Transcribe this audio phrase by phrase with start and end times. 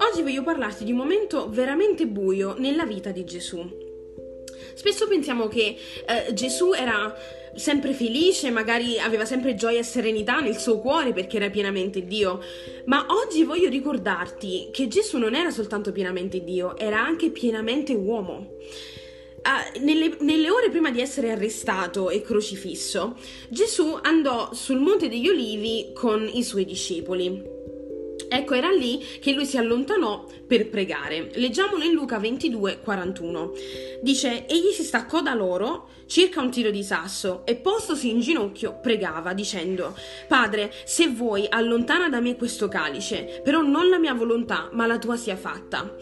[0.00, 3.86] Oggi voglio parlarti di un momento veramente buio nella vita di Gesù.
[4.74, 7.14] Spesso pensiamo che eh, Gesù era
[7.54, 12.40] sempre felice, magari aveva sempre gioia e serenità nel suo cuore perché era pienamente Dio,
[12.86, 18.56] ma oggi voglio ricordarti che Gesù non era soltanto pienamente Dio, era anche pienamente uomo.
[19.38, 23.16] Uh, nelle, nelle, ore prima di essere arrestato e crocifisso,
[23.48, 27.57] Gesù andò sul Monte degli Olivi con i suoi discepoli.
[28.28, 31.30] Ecco, era lì che lui si allontanò per pregare.
[31.34, 33.52] Leggiamolo in Luca 22, 41.
[34.02, 38.78] Dice, egli si staccò da loro circa un tiro di sasso e postosi in ginocchio
[38.80, 39.94] pregava dicendo,
[40.26, 44.98] Padre, se vuoi allontana da me questo calice, però non la mia volontà, ma la
[44.98, 45.94] tua sia fatta.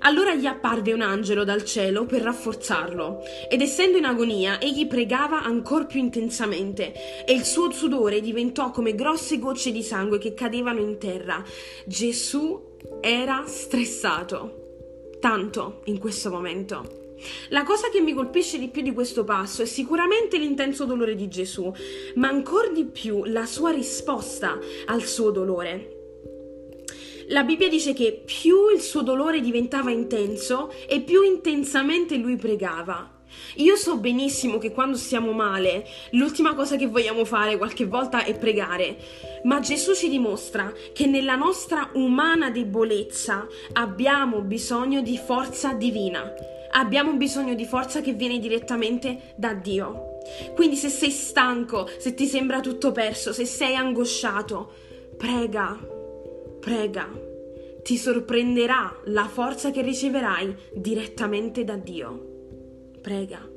[0.00, 5.42] Allora gli apparve un angelo dal cielo per rafforzarlo, ed essendo in agonia, egli pregava
[5.42, 10.80] ancor più intensamente, e il suo sudore diventò come grosse gocce di sangue che cadevano
[10.80, 11.42] in terra.
[11.86, 17.02] Gesù era stressato, tanto in questo momento.
[17.50, 21.28] La cosa che mi colpisce di più di questo passo è sicuramente l'intenso dolore di
[21.28, 21.72] Gesù,
[22.16, 25.90] ma ancora di più la sua risposta al suo dolore.
[27.28, 33.13] La Bibbia dice che più il suo dolore diventava intenso e più intensamente lui pregava.
[33.56, 38.36] Io so benissimo che quando stiamo male, l'ultima cosa che vogliamo fare qualche volta è
[38.36, 38.96] pregare,
[39.44, 46.32] ma Gesù ci dimostra che nella nostra umana debolezza abbiamo bisogno di forza divina,
[46.72, 50.18] abbiamo bisogno di forza che viene direttamente da Dio.
[50.54, 54.72] Quindi se sei stanco, se ti sembra tutto perso, se sei angosciato,
[55.16, 55.92] prega
[56.64, 57.06] Prega,
[57.82, 62.33] ti sorprenderà la forza che riceverai direttamente da Dio.
[63.04, 63.53] Prega.